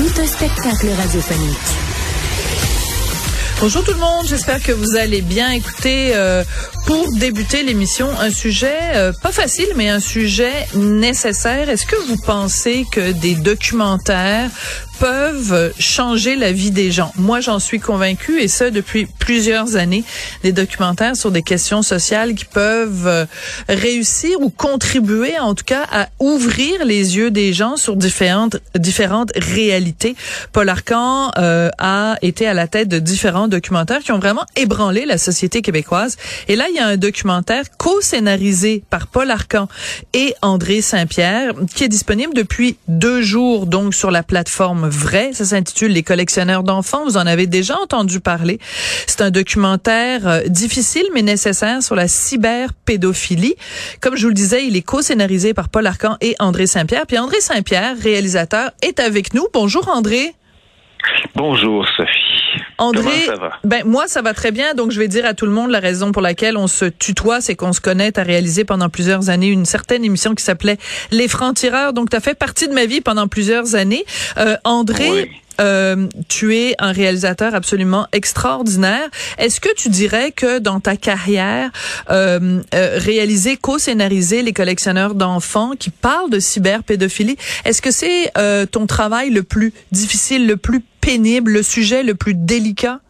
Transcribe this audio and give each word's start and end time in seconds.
Tout 0.00 0.18
un 0.18 0.26
spectacle 0.26 0.88
radiophonique. 0.96 1.58
Bonjour 3.60 3.84
tout 3.84 3.92
le 3.92 3.98
monde, 3.98 4.26
j'espère 4.26 4.62
que 4.62 4.72
vous 4.72 4.96
allez 4.96 5.20
bien. 5.20 5.50
écouter 5.50 6.12
euh, 6.14 6.42
pour 6.86 7.12
débuter 7.12 7.62
l'émission, 7.64 8.08
un 8.18 8.30
sujet 8.30 8.78
euh, 8.94 9.12
pas 9.12 9.30
facile, 9.30 9.68
mais 9.76 9.90
un 9.90 10.00
sujet 10.00 10.66
nécessaire. 10.74 11.68
Est-ce 11.68 11.84
que 11.84 11.96
vous 12.08 12.16
pensez 12.16 12.86
que 12.90 13.12
des 13.12 13.34
documentaires 13.34 14.48
peuvent 15.00 15.72
changer 15.78 16.36
la 16.36 16.52
vie 16.52 16.70
des 16.70 16.92
gens. 16.92 17.10
Moi, 17.16 17.40
j'en 17.40 17.58
suis 17.58 17.80
convaincue 17.80 18.38
et 18.38 18.48
ça 18.48 18.68
depuis 18.70 19.06
plusieurs 19.18 19.76
années. 19.76 20.04
Des 20.42 20.52
documentaires 20.52 21.16
sur 21.16 21.30
des 21.30 21.42
questions 21.42 21.80
sociales 21.80 22.34
qui 22.34 22.44
peuvent 22.44 23.06
euh, 23.06 23.24
réussir 23.68 24.38
ou 24.40 24.50
contribuer, 24.50 25.38
en 25.38 25.54
tout 25.54 25.64
cas, 25.64 25.86
à 25.90 26.08
ouvrir 26.18 26.84
les 26.84 27.16
yeux 27.16 27.30
des 27.30 27.54
gens 27.54 27.76
sur 27.76 27.96
différentes 27.96 28.58
différentes 28.76 29.32
réalités. 29.36 30.16
Paul 30.52 30.68
Arcan 30.68 31.30
euh, 31.38 31.70
a 31.78 32.16
été 32.20 32.46
à 32.46 32.52
la 32.52 32.68
tête 32.68 32.88
de 32.88 32.98
différents 32.98 33.48
documentaires 33.48 34.00
qui 34.00 34.12
ont 34.12 34.18
vraiment 34.18 34.44
ébranlé 34.54 35.06
la 35.06 35.16
société 35.16 35.62
québécoise. 35.62 36.18
Et 36.48 36.56
là, 36.56 36.66
il 36.68 36.76
y 36.76 36.78
a 36.78 36.86
un 36.86 36.98
documentaire 36.98 37.64
co-scénarisé 37.78 38.84
par 38.90 39.06
Paul 39.06 39.30
Arcan 39.30 39.66
et 40.12 40.34
André 40.42 40.82
Saint-Pierre 40.82 41.54
qui 41.74 41.84
est 41.84 41.88
disponible 41.88 42.34
depuis 42.34 42.76
deux 42.86 43.22
jours, 43.22 43.64
donc 43.64 43.94
sur 43.94 44.10
la 44.10 44.22
plateforme 44.22 44.89
vrai. 44.90 45.32
Ça 45.32 45.44
s'intitule 45.44 45.92
Les 45.92 46.02
collectionneurs 46.02 46.62
d'enfants. 46.62 47.04
Vous 47.04 47.16
en 47.16 47.26
avez 47.26 47.46
déjà 47.46 47.78
entendu 47.78 48.20
parler. 48.20 48.58
C'est 49.06 49.20
un 49.22 49.30
documentaire 49.30 50.26
euh, 50.26 50.42
difficile 50.46 51.06
mais 51.14 51.22
nécessaire 51.22 51.82
sur 51.82 51.94
la 51.94 52.08
cyberpédophilie. 52.08 53.54
Comme 54.00 54.16
je 54.16 54.22
vous 54.22 54.28
le 54.28 54.34
disais, 54.34 54.66
il 54.66 54.76
est 54.76 54.82
co-scénarisé 54.82 55.54
par 55.54 55.68
Paul 55.68 55.86
Arcan 55.86 56.16
et 56.20 56.34
André 56.38 56.66
Saint-Pierre. 56.66 57.06
Puis 57.06 57.18
André 57.18 57.40
Saint-Pierre, 57.40 57.96
réalisateur, 58.00 58.70
est 58.82 59.00
avec 59.00 59.34
nous. 59.34 59.46
Bonjour 59.52 59.88
André. 59.88 60.34
Bonjour 61.34 61.86
Sophie. 61.96 62.19
André, 62.80 63.26
ça 63.26 63.36
va? 63.36 63.52
ben 63.64 63.82
moi 63.84 64.08
ça 64.08 64.22
va 64.22 64.34
très 64.34 64.50
bien. 64.50 64.74
Donc 64.74 64.90
je 64.90 64.98
vais 64.98 65.08
dire 65.08 65.24
à 65.26 65.34
tout 65.34 65.46
le 65.46 65.52
monde 65.52 65.70
la 65.70 65.80
raison 65.80 66.12
pour 66.12 66.22
laquelle 66.22 66.56
on 66.56 66.66
se 66.66 66.86
tutoie, 66.86 67.40
c'est 67.40 67.54
qu'on 67.54 67.72
se 67.72 67.80
connaît. 67.80 68.12
T'as 68.12 68.22
réalisé 68.22 68.64
pendant 68.64 68.88
plusieurs 68.88 69.30
années 69.30 69.48
une 69.48 69.66
certaine 69.66 70.04
émission 70.04 70.34
qui 70.34 70.42
s'appelait 70.42 70.78
Les 71.10 71.28
Francs-tireurs. 71.28 71.92
Donc 71.92 72.10
t'as 72.10 72.20
fait 72.20 72.34
partie 72.34 72.68
de 72.68 72.74
ma 72.74 72.86
vie 72.86 73.00
pendant 73.00 73.28
plusieurs 73.28 73.74
années. 73.74 74.04
Euh, 74.38 74.56
André. 74.64 75.30
Euh, 75.60 76.06
tu 76.28 76.56
es 76.56 76.74
un 76.78 76.92
réalisateur 76.92 77.54
absolument 77.54 78.06
extraordinaire. 78.12 79.08
Est-ce 79.38 79.60
que 79.60 79.72
tu 79.74 79.88
dirais 79.88 80.32
que 80.32 80.58
dans 80.58 80.80
ta 80.80 80.96
carrière, 80.96 81.70
euh, 82.10 82.60
euh 82.74 82.98
réaliser, 82.98 83.56
co-scénariser 83.56 84.42
les 84.42 84.52
collectionneurs 84.52 85.14
d'enfants 85.14 85.72
qui 85.78 85.90
parlent 85.90 86.30
de 86.30 86.40
cyberpédophilie, 86.40 87.36
est-ce 87.64 87.82
que 87.82 87.90
c'est 87.90 88.30
euh, 88.38 88.66
ton 88.66 88.86
travail 88.86 89.30
le 89.30 89.42
plus 89.42 89.72
difficile, 89.92 90.46
le 90.46 90.56
plus 90.56 90.80
pénible, 91.00 91.52
le 91.52 91.62
sujet 91.62 92.02
le 92.02 92.14
plus 92.14 92.34
délicat? 92.34 93.00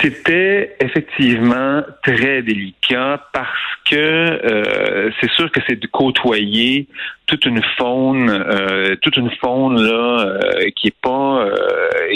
C'était 0.00 0.76
effectivement 0.80 1.82
très 2.02 2.42
délicat 2.42 3.26
parce 3.32 3.48
que 3.84 3.96
euh, 3.96 5.10
c'est 5.20 5.30
sûr 5.30 5.50
que 5.50 5.60
c'est 5.66 5.80
de 5.80 5.86
côtoyer 5.86 6.86
toute 7.26 7.44
une 7.46 7.62
faune, 7.76 8.30
euh, 8.30 8.94
toute 9.02 9.16
une 9.16 9.30
faune 9.40 9.82
là 9.82 10.20
euh, 10.20 10.70
qui 10.76 10.88
est 10.88 11.00
pas 11.00 11.48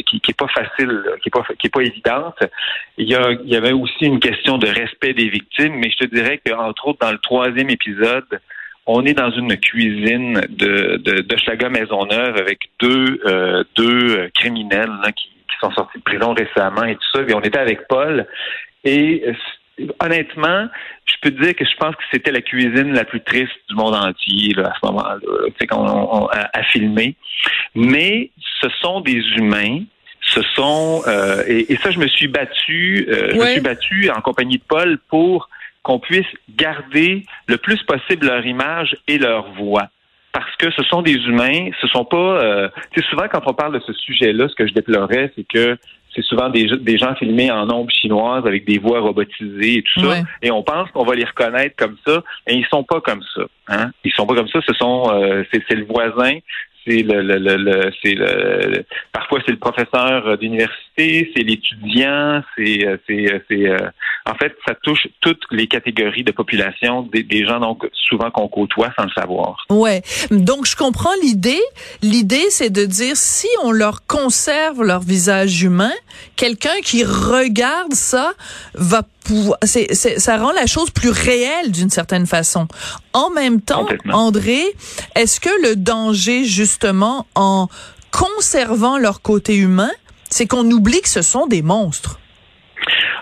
qui, 0.06 0.20
qui, 0.20 0.30
est 0.30 0.38
pas 0.38 0.48
facile, 0.48 1.02
qui 1.22 1.28
est 1.28 1.32
pas 1.32 1.44
qui 1.58 1.66
est 1.66 1.70
pas 1.70 1.82
évidente. 1.82 2.38
Il 2.98 3.08
y, 3.08 3.14
a, 3.14 3.32
il 3.32 3.50
y 3.50 3.56
avait 3.56 3.72
aussi 3.72 4.04
une 4.04 4.20
question 4.20 4.58
de 4.58 4.66
respect 4.66 5.14
des 5.14 5.28
victimes, 5.28 5.74
mais 5.76 5.90
je 5.90 6.04
te 6.06 6.14
dirais 6.14 6.40
qu'entre 6.44 6.88
autres 6.88 6.98
dans 7.00 7.12
le 7.12 7.18
troisième 7.18 7.70
épisode, 7.70 8.40
on 8.86 9.04
est 9.04 9.14
dans 9.14 9.30
une 9.30 9.56
cuisine 9.56 10.40
de, 10.48 10.96
de, 10.96 11.20
de 11.20 11.68
Maisonneuve 11.68 12.36
avec 12.36 12.70
deux, 12.80 13.20
euh, 13.26 13.64
deux 13.76 14.28
criminels 14.34 14.90
qui, 15.16 15.28
qui, 15.52 15.66
sont 15.66 15.72
sortis 15.72 15.98
de 15.98 16.02
prison 16.02 16.34
récemment 16.34 16.84
et 16.84 16.94
tout 16.94 17.08
ça. 17.14 17.22
Et 17.26 17.34
on 17.34 17.40
était 17.40 17.58
avec 17.58 17.86
Paul. 17.88 18.26
Et 18.84 19.24
euh, 19.26 19.86
honnêtement, 20.00 20.68
je 21.06 21.14
peux 21.20 21.30
te 21.30 21.42
dire 21.42 21.54
que 21.54 21.64
je 21.64 21.76
pense 21.76 21.94
que 21.94 22.02
c'était 22.12 22.32
la 22.32 22.40
cuisine 22.40 22.92
la 22.92 23.04
plus 23.04 23.20
triste 23.20 23.52
du 23.68 23.76
monde 23.76 23.94
entier 23.94 24.54
là, 24.54 24.68
à 24.68 24.74
ce 24.80 24.86
moment-là, 24.86 25.18
c'est 25.58 25.66
qu'on 25.66 25.86
on, 25.86 26.26
a, 26.26 26.62
filmé. 26.64 27.16
Mais 27.74 28.30
ce 28.60 28.68
sont 28.80 29.00
des 29.00 29.20
humains 29.36 29.80
ce 30.24 30.40
sont 30.54 31.02
euh, 31.08 31.42
et, 31.48 31.74
ça 31.82 31.90
je 31.90 31.98
me 31.98 32.06
suis 32.06 32.28
battu 32.28 33.08
je 33.10 33.36
me 33.36 33.44
suis 33.46 33.60
battu 33.60 34.08
en 34.08 34.20
compagnie 34.20 34.58
de 34.58 34.62
Paul 34.62 34.98
pour 35.08 35.48
qu'on 35.82 35.98
puisse 35.98 36.26
garder 36.56 37.26
le 37.46 37.58
plus 37.58 37.82
possible 37.82 38.26
leur 38.26 38.46
image 38.46 38.96
et 39.08 39.18
leur 39.18 39.52
voix. 39.52 39.88
Parce 40.32 40.56
que 40.56 40.70
ce 40.70 40.82
sont 40.84 41.02
des 41.02 41.14
humains, 41.14 41.70
ce 41.80 41.86
sont 41.88 42.04
pas. 42.04 42.16
Euh, 42.16 42.68
souvent 43.10 43.28
quand 43.30 43.42
on 43.46 43.52
parle 43.52 43.74
de 43.74 43.80
ce 43.86 43.92
sujet-là, 43.92 44.48
ce 44.48 44.54
que 44.54 44.66
je 44.66 44.72
déplorais, 44.72 45.30
c'est 45.36 45.46
que 45.46 45.76
c'est 46.14 46.22
souvent 46.22 46.48
des, 46.48 46.66
des 46.78 46.98
gens 46.98 47.14
filmés 47.14 47.50
en 47.50 47.68
ombre 47.70 47.90
chinoise 47.90 48.46
avec 48.46 48.66
des 48.66 48.78
voix 48.78 49.00
robotisées 49.00 49.78
et 49.78 49.82
tout 49.82 50.00
ça. 50.00 50.16
Et 50.42 50.50
on 50.50 50.62
pense 50.62 50.90
qu'on 50.90 51.04
va 51.04 51.14
les 51.14 51.24
reconnaître 51.24 51.74
comme 51.76 51.96
ça, 52.06 52.22
mais 52.46 52.54
ils 52.54 52.66
sont 52.66 52.84
pas 52.84 53.00
comme 53.00 53.22
ça. 53.34 53.42
Hein? 53.68 53.90
Ils 54.04 54.12
sont 54.12 54.26
pas 54.26 54.34
comme 54.34 54.48
ça. 54.48 54.60
Ce 54.66 54.74
sont, 54.74 55.10
euh, 55.12 55.44
c'est 55.50 55.74
le 55.74 55.84
voisin, 55.84 56.38
c'est 56.86 57.02
le, 57.02 57.22
le, 57.22 57.38
le, 57.38 57.92
c'est 58.02 58.14
le 58.14 58.84
parfois 59.12 59.40
c'est 59.44 59.52
le 59.52 59.58
professeur 59.58 60.36
d'université, 60.38 61.30
c'est 61.34 61.42
l'étudiant, 61.42 62.42
c'est 62.56 62.86
euh, 62.86 62.96
c'est 63.06 63.32
euh, 63.32 63.38
c'est 63.48 63.68
euh, 63.68 63.78
en 64.26 64.34
fait 64.34 64.54
ça 64.66 64.74
touche 64.82 65.06
toutes 65.20 65.42
les 65.50 65.66
catégories 65.66 66.24
de 66.24 66.32
population 66.32 67.02
des, 67.02 67.22
des 67.22 67.44
gens 67.46 67.60
donc 67.60 67.88
souvent 67.92 68.30
qu'on 68.30 68.48
côtoie 68.48 68.92
sans 68.96 69.04
le 69.04 69.10
savoir. 69.10 69.56
Ouais. 69.70 70.02
Donc 70.30 70.66
je 70.66 70.76
comprends 70.76 71.14
l'idée. 71.22 71.60
L'idée 72.02 72.50
c'est 72.50 72.70
de 72.70 72.84
dire 72.84 73.16
si 73.16 73.48
on 73.62 73.72
leur 73.72 74.06
conserve 74.06 74.82
leur 74.82 75.00
visage 75.00 75.62
humain, 75.62 75.92
quelqu'un 76.36 76.80
qui 76.82 77.04
regarde 77.04 77.92
ça 77.92 78.32
va 78.74 79.02
c'est, 79.62 79.94
ça 79.94 80.36
rend 80.36 80.52
la 80.52 80.66
chose 80.66 80.90
plus 80.90 81.10
réelle 81.10 81.70
d'une 81.70 81.90
certaine 81.90 82.26
façon. 82.26 82.68
En 83.12 83.30
même 83.30 83.60
temps, 83.60 83.86
André, 84.12 84.62
est-ce 85.14 85.40
que 85.40 85.68
le 85.68 85.76
danger, 85.76 86.44
justement, 86.44 87.26
en 87.34 87.68
conservant 88.10 88.98
leur 88.98 89.22
côté 89.22 89.56
humain, 89.56 89.90
c'est 90.30 90.46
qu'on 90.46 90.70
oublie 90.70 91.00
que 91.00 91.08
ce 91.08 91.22
sont 91.22 91.46
des 91.46 91.62
monstres? 91.62 92.18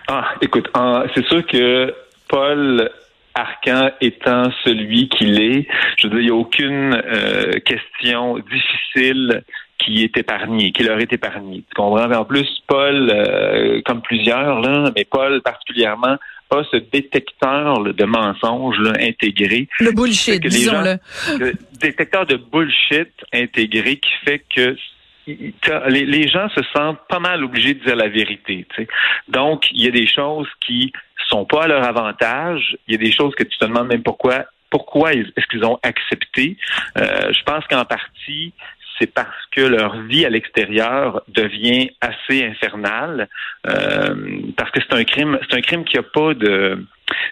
Ah, 0.08 0.34
écoute, 0.40 0.68
c'est 1.14 1.26
sûr 1.26 1.46
que 1.46 1.94
Paul 2.28 2.90
Arcan 3.34 3.90
étant 4.00 4.50
celui 4.64 5.08
qu'il 5.08 5.40
est, 5.40 5.66
je 5.98 6.08
veux 6.08 6.10
dire, 6.10 6.20
il 6.20 6.24
n'y 6.26 6.30
a 6.30 6.34
aucune 6.34 6.94
euh, 6.94 7.52
question 7.64 8.38
difficile 8.38 9.44
qui 9.80 10.04
est 10.04 10.16
épargnée, 10.16 10.72
qui 10.72 10.82
leur 10.82 10.98
est 10.98 11.12
épargnée. 11.12 11.64
Tu 11.68 11.74
comprends? 11.74 12.10
En 12.12 12.24
plus, 12.24 12.48
Paul, 12.66 13.10
euh, 13.10 13.80
comme 13.84 14.02
plusieurs, 14.02 14.60
là, 14.60 14.90
mais 14.94 15.04
Paul 15.04 15.40
particulièrement, 15.42 16.16
a 16.50 16.62
ce 16.70 16.76
détecteur 16.76 17.94
de 17.94 18.04
mensonges 18.04 18.78
là, 18.80 18.92
intégré. 19.00 19.68
Le 19.78 19.92
bullshit, 19.92 20.42
disons-le. 20.42 20.98
Le 21.38 21.52
détecteur 21.80 22.26
de 22.26 22.36
bullshit 22.36 23.12
intégré 23.32 23.96
qui 23.96 24.10
fait 24.24 24.42
que 24.54 24.76
les, 25.88 26.04
les, 26.06 26.28
gens 26.28 26.48
se 26.48 26.60
sentent 26.74 27.06
pas 27.08 27.20
mal 27.20 27.44
obligés 27.44 27.74
de 27.74 27.84
dire 27.84 27.94
la 27.94 28.08
vérité. 28.08 28.66
Donc, 29.28 29.66
il 29.72 29.84
y 29.84 29.86
a 29.86 29.92
des 29.92 30.08
choses 30.08 30.48
qui 30.60 30.92
sont 31.30 31.44
pas 31.44 31.64
à 31.64 31.68
leur 31.68 31.84
avantage. 31.84 32.76
Il 32.86 32.92
y 32.92 32.94
a 32.94 32.98
des 32.98 33.12
choses 33.12 33.34
que 33.34 33.44
tu 33.44 33.56
te 33.56 33.64
demandes 33.64 33.88
même 33.88 34.02
pourquoi. 34.02 34.44
Pourquoi 34.70 35.14
est-ce 35.14 35.46
qu'ils 35.50 35.64
ont 35.64 35.80
accepté? 35.82 36.56
Euh, 36.96 37.32
je 37.32 37.42
pense 37.42 37.66
qu'en 37.66 37.84
partie, 37.84 38.52
c'est 39.00 39.06
parce 39.06 39.46
que 39.50 39.62
leur 39.62 40.02
vie 40.02 40.24
à 40.26 40.30
l'extérieur 40.30 41.22
devient 41.28 41.90
assez 42.00 42.44
infernale, 42.44 43.28
euh, 43.66 44.14
parce 44.56 44.70
que 44.70 44.80
c'est 44.80 44.94
un 44.94 45.04
crime, 45.04 45.38
c'est 45.48 45.56
un 45.56 45.62
crime 45.62 45.84
qui 45.84 45.96
a 45.96 46.02
pas 46.02 46.34
de 46.34 46.84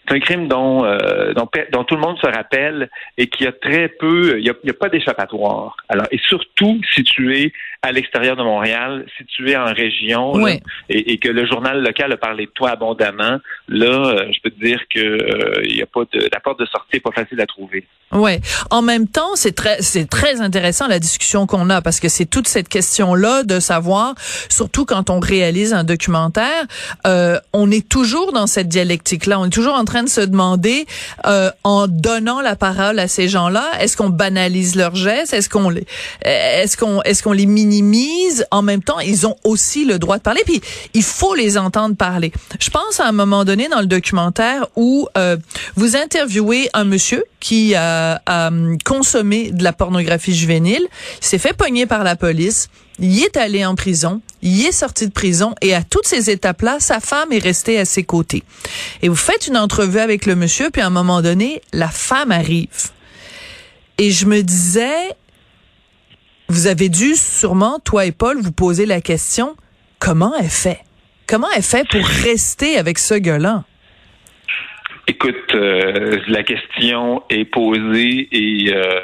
c'est 0.07 0.15
un 0.15 0.21
crime 0.21 0.49
dont, 0.49 0.85
euh, 0.85 1.33
dont, 1.35 1.49
dont, 1.73 1.85
tout 1.85 1.95
le 1.95 2.01
monde 2.01 2.19
se 2.19 2.27
rappelle 2.27 2.89
et 3.17 3.29
qui 3.29 3.47
a 3.47 3.53
très 3.53 3.89
peu, 3.89 4.39
il 4.39 4.45
n'y 4.45 4.51
a, 4.51 4.53
a, 4.53 4.73
pas 4.73 4.89
d'échappatoire. 4.89 5.77
Alors, 5.89 6.07
et 6.11 6.19
surtout 6.19 6.81
si 6.95 7.05
tu 7.05 7.37
es 7.37 7.53
à 7.83 7.93
l'extérieur 7.93 8.37
de 8.37 8.43
Montréal, 8.43 9.07
si 9.17 9.25
tu 9.27 9.51
es 9.51 9.57
en 9.57 9.73
région 9.73 10.33
oui. 10.35 10.61
et, 10.89 11.13
et, 11.13 11.19
que 11.19 11.29
le 11.29 11.47
journal 11.47 11.81
local 11.81 12.13
a 12.13 12.17
parlé 12.17 12.47
de 12.47 12.51
toi 12.51 12.71
abondamment, 12.71 13.39
là, 13.69 13.87
euh, 13.87 14.33
je 14.33 14.41
peux 14.43 14.51
te 14.51 14.65
dire 14.65 14.81
que 14.93 14.99
euh, 14.99 15.63
il 15.65 15.77
y 15.77 15.83
a 15.83 15.87
pas 15.87 16.01
de 16.13 16.29
la 16.33 16.41
porte 16.41 16.59
de 16.59 16.67
sortie 16.67 16.89
n'est 16.95 17.01
pas 17.01 17.13
facile 17.13 17.41
à 17.41 17.47
trouver. 17.47 17.87
Ouais. 18.11 18.41
En 18.71 18.83
même 18.83 19.07
temps, 19.07 19.37
c'est 19.37 19.55
très 19.55 19.81
c'est 19.81 20.09
très 20.09 20.41
intéressant 20.41 20.89
la 20.89 20.99
discussion 20.99 21.47
qu'on 21.47 21.71
a 21.71 21.83
parce 21.83 22.01
que 22.01 22.09
c'est 22.09 22.25
toute 22.25 22.49
cette 22.49 22.69
question 22.69 23.15
là 23.15 23.43
de 23.45 23.61
savoir, 23.61 24.15
surtout 24.49 24.85
quand 24.85 25.11
on 25.11 25.21
réalise 25.21 25.73
un 25.73 25.85
documentaire, 25.85 26.65
euh, 27.07 27.39
on 27.53 27.71
est 27.71 27.87
toujours 27.89 28.33
dans 28.33 28.47
cette 28.47 28.69
dialectique 28.69 29.27
là, 29.27 29.39
on 29.39 29.47
est 29.47 29.51
toujours 29.51 29.68
en 29.73 29.85
train 29.85 30.03
de 30.03 30.09
se 30.09 30.21
demander, 30.21 30.87
euh, 31.27 31.51
en 31.65 31.87
donnant 31.89 32.41
la 32.41 32.57
parole 32.57 32.99
à 32.99 33.09
ces 33.09 33.29
gens-là, 33.29 33.65
est-ce 33.81 33.97
qu'on 33.97 34.11
banalise 34.11 34.75
leurs 34.75 34.95
gestes, 34.95 35.33
est-ce 35.33 35.49
qu'on 35.49 35.71
les, 35.71 35.87
est-ce 36.23 36.77
qu'on, 36.77 37.03
est-ce 37.03 37.23
qu'on 37.23 37.33
les 37.33 37.47
minimise? 37.47 38.47
En 38.51 38.63
même 38.63 38.83
temps, 38.83 39.01
ils 39.01 39.27
ont 39.27 39.37
aussi 39.45 39.85
le 39.85 39.99
droit 39.99 40.19
de 40.19 40.23
parler, 40.23 40.43
puis 40.45 40.61
il 40.95 41.03
faut 41.03 41.35
les 41.35 41.59
entendre 41.59 41.97
parler. 41.97 42.33
Je 42.61 42.71
pense 42.71 43.01
à 43.01 43.07
un 43.07 43.13
moment 43.13 43.45
donné 43.45 43.69
dans 43.69 43.81
le 43.81 43.87
documentaire 43.87 44.67
où 44.77 45.09
euh, 45.17 45.37
vous 45.77 45.97
interviewez 45.97 46.69
un 46.75 46.85
monsieur 46.85 47.25
qui 47.41 47.75
a, 47.75 48.21
a 48.27 48.51
consommé 48.85 49.51
de 49.51 49.63
la 49.63 49.73
pornographie 49.73 50.35
juvénile, 50.35 50.87
il 51.21 51.27
s'est 51.27 51.39
fait 51.39 51.53
pogner 51.53 51.87
par 51.87 52.05
la 52.05 52.17
police. 52.17 52.69
Il 53.01 53.23
est 53.23 53.37
allé 53.37 53.65
en 53.65 53.77
prison, 53.77 54.21
il 54.43 54.67
est 54.67 54.73
sorti 54.73 55.07
de 55.07 55.13
prison 55.13 55.55
et 55.63 55.75
à 55.75 55.83
toutes 55.83 56.07
ces 56.07 56.31
étapes-là, 56.31 56.79
sa 56.81 56.99
femme 56.99 57.33
est 57.33 57.43
restée 57.43 57.79
à 57.79 57.85
ses 57.85 58.03
côtés. 58.03 58.43
Et 59.03 59.09
vous 59.09 59.17
faites 59.17 59.47
une 59.47 59.57
entrevue 59.57 60.01
avec 60.01 60.27
le 60.27 60.35
monsieur, 60.35 60.71
puis 60.71 60.83
à 60.83 60.87
un 60.87 60.91
moment 60.91 61.23
donné, 61.23 61.63
la 61.73 61.89
femme 61.89 62.33
arrive. 62.33 62.91
Et 63.99 64.11
je 64.11 64.27
me 64.27 64.43
disais, 64.43 65.15
vous 66.49 66.67
avez 66.67 66.89
dû 66.89 67.15
sûrement, 67.15 67.79
toi 67.79 68.05
et 68.05 68.13
Paul, 68.13 68.41
vous 68.41 68.53
poser 68.53 68.87
la 68.87 69.01
question, 69.01 69.57
comment 69.99 70.35
elle 70.39 70.49
fait? 70.49 70.81
Comment 71.27 71.49
elle 71.55 71.63
fait 71.63 71.87
pour 71.89 72.05
rester 72.05 72.79
avec 72.79 72.99
ce 72.99 73.15
gars-là? 73.15 73.65
Écoute, 75.11 75.55
euh, 75.55 76.19
la 76.29 76.43
question 76.43 77.23
est 77.31 77.47
posée 77.47 78.29
et 78.31 78.75
euh, 78.75 79.01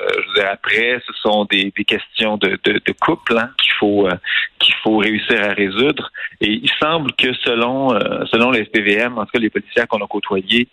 après, 0.52 1.00
ce 1.06 1.14
sont 1.14 1.46
des, 1.46 1.72
des 1.74 1.84
questions 1.84 2.36
de, 2.36 2.58
de, 2.62 2.72
de 2.74 2.92
couple 2.92 3.38
hein, 3.38 3.48
qu'il 3.58 3.72
faut 3.72 4.06
euh, 4.06 4.12
qu'il 4.58 4.74
faut 4.82 4.98
réussir 4.98 5.42
à 5.42 5.54
résoudre. 5.54 6.12
Et 6.42 6.60
il 6.62 6.70
semble 6.78 7.10
que 7.14 7.32
selon 7.32 7.94
euh, 7.94 8.22
selon 8.26 8.50
les 8.50 8.66
SPVM, 8.66 9.16
en 9.16 9.24
tout 9.24 9.30
cas 9.32 9.38
les 9.38 9.48
policiers 9.48 9.84
qu'on 9.88 10.04
a 10.04 10.06
côtoyés, 10.06 10.68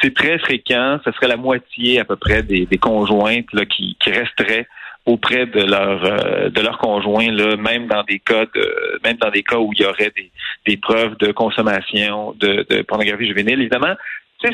c'est 0.00 0.14
très 0.14 0.40
fréquent. 0.40 0.98
Ce 1.04 1.12
serait 1.12 1.28
la 1.28 1.36
moitié 1.36 2.00
à 2.00 2.04
peu 2.04 2.16
près 2.16 2.42
des, 2.42 2.66
des 2.66 2.78
conjointes 2.78 3.52
là, 3.52 3.64
qui, 3.64 3.96
qui 4.02 4.10
resteraient 4.10 4.66
auprès 5.06 5.46
de 5.46 5.62
leur 5.62 6.04
euh, 6.04 6.48
de 6.50 6.60
leur 6.60 6.78
conjoint 6.78 7.30
là 7.30 7.56
même 7.56 7.86
dans 7.86 8.02
des 8.04 8.18
cas 8.18 8.46
de 8.54 9.00
même 9.04 9.16
dans 9.16 9.30
des 9.30 9.42
cas 9.42 9.58
où 9.58 9.72
il 9.72 9.82
y 9.82 9.84
aurait 9.84 10.12
des, 10.16 10.30
des 10.66 10.76
preuves 10.76 11.16
de 11.18 11.32
consommation 11.32 12.34
de, 12.38 12.64
de 12.68 12.82
pornographie 12.82 13.26
juvénile 13.26 13.60
évidemment 13.60 13.94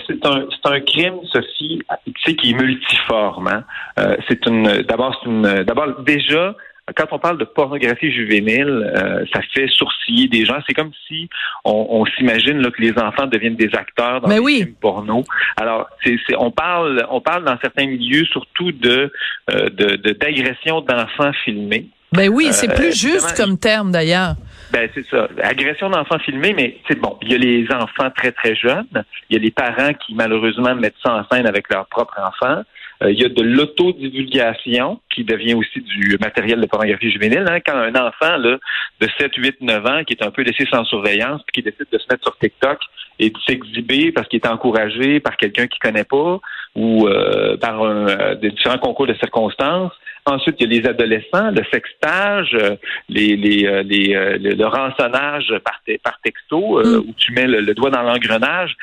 c'est 0.06 0.26
un, 0.26 0.46
c'est 0.50 0.70
un 0.70 0.80
crime, 0.80 1.18
Sophie, 1.32 1.80
tu 2.04 2.12
sais, 2.24 2.34
qui 2.34 2.50
est 2.50 2.54
multiforme. 2.54 3.48
Hein? 3.48 3.64
Euh, 3.98 4.16
c'est 4.28 4.46
une, 4.46 4.82
d'abord, 4.82 5.18
c'est 5.22 5.28
une, 5.30 5.62
d'abord 5.64 6.00
déjà, 6.02 6.54
quand 6.96 7.06
on 7.12 7.18
parle 7.18 7.38
de 7.38 7.44
pornographie 7.44 8.10
juvénile, 8.10 8.90
euh, 8.96 9.24
ça 9.32 9.40
fait 9.52 9.68
sourciller 9.68 10.28
des 10.28 10.44
gens. 10.44 10.58
C'est 10.66 10.74
comme 10.74 10.92
si 11.06 11.28
on, 11.64 11.86
on 11.90 12.06
s'imagine 12.06 12.62
que 12.70 12.80
les 12.80 12.92
enfants 12.98 13.26
deviennent 13.26 13.56
des 13.56 13.74
acteurs 13.74 14.20
dans 14.20 14.28
Mais 14.28 14.38
oui. 14.38 14.58
films 14.58 14.74
porno. 14.80 15.24
Alors, 15.56 15.88
c'est, 16.02 16.16
c'est, 16.26 16.36
on 16.38 16.50
parle, 16.50 17.06
on 17.10 17.20
parle 17.20 17.44
dans 17.44 17.58
certains 17.60 17.86
milieux 17.86 18.24
surtout 18.24 18.72
de, 18.72 19.12
euh, 19.50 19.68
de, 19.68 19.96
de 19.96 20.12
d'agression 20.12 20.80
d'enfants 20.80 21.32
filmés. 21.44 21.88
Ben 22.12 22.30
oui, 22.30 22.48
c'est 22.52 22.74
plus 22.74 22.98
juste 22.98 23.36
comme 23.36 23.58
terme 23.58 23.92
d'ailleurs. 23.92 24.34
Ben 24.72 24.88
c'est 24.94 25.06
ça. 25.06 25.28
Agression 25.42 25.90
d'enfants 25.90 26.18
filmés, 26.18 26.52
mais 26.52 26.78
c'est 26.86 26.98
bon. 26.98 27.18
Il 27.22 27.32
y 27.32 27.34
a 27.34 27.38
les 27.38 27.66
enfants 27.72 28.10
très 28.14 28.32
très 28.32 28.54
jeunes. 28.54 29.04
Il 29.30 29.36
y 29.36 29.36
a 29.36 29.42
les 29.42 29.50
parents 29.50 29.94
qui 29.94 30.14
malheureusement 30.14 30.74
mettent 30.74 30.98
ça 31.02 31.14
en 31.14 31.24
scène 31.30 31.46
avec 31.46 31.72
leurs 31.72 31.86
propres 31.86 32.18
enfants. 32.20 32.62
Euh, 33.02 33.12
il 33.12 33.20
y 33.20 33.24
a 33.24 33.28
de 33.28 33.42
l'autodivulgation 33.42 35.00
qui 35.14 35.24
devient 35.24 35.54
aussi 35.54 35.80
du 35.80 36.18
matériel 36.20 36.60
de 36.60 36.66
pornographie 36.66 37.10
juvénile. 37.10 37.46
Hein, 37.48 37.60
quand 37.64 37.76
un 37.76 37.94
enfant 37.94 38.36
là, 38.36 38.58
de 39.00 39.08
7, 39.18 39.34
8, 39.36 39.60
9 39.60 39.86
ans 39.86 40.04
qui 40.04 40.14
est 40.14 40.24
un 40.24 40.30
peu 40.30 40.42
laissé 40.42 40.66
sans 40.70 40.84
surveillance, 40.84 41.42
puis 41.46 41.62
qui 41.62 41.70
décide 41.70 41.86
de 41.90 41.98
se 41.98 42.06
mettre 42.10 42.24
sur 42.24 42.36
TikTok 42.38 42.78
et 43.20 43.30
de 43.30 43.38
s'exhiber 43.46 44.12
parce 44.12 44.28
qu'il 44.28 44.40
est 44.42 44.48
encouragé 44.48 45.20
par 45.20 45.36
quelqu'un 45.36 45.66
qu'il 45.66 45.80
connaît 45.80 46.04
pas 46.04 46.40
ou 46.74 47.06
euh, 47.06 47.56
par 47.56 47.82
un, 47.82 48.08
euh, 48.08 48.34
des 48.34 48.50
différents 48.50 48.78
concours 48.78 49.06
de 49.06 49.14
circonstances. 49.14 49.92
Ensuite, 50.28 50.56
il 50.60 50.72
y 50.72 50.76
a 50.78 50.80
les 50.80 50.88
adolescents, 50.88 51.50
le 51.50 51.62
sextage, 51.72 52.50
euh, 52.54 52.76
les, 53.08 53.36
les, 53.36 53.66
euh, 53.66 53.82
les, 53.82 54.14
euh, 54.14 54.38
le, 54.38 54.50
le 54.50 54.66
rançonnage 54.66 55.52
par, 55.64 55.80
te- 55.86 55.98
par 56.02 56.20
texto, 56.22 56.80
euh, 56.80 56.98
où 57.06 57.14
tu 57.16 57.32
mets 57.32 57.46
le, 57.46 57.60
le 57.60 57.74
doigt 57.74 57.90
dans 57.90 58.02
l'engrenage. 58.02 58.76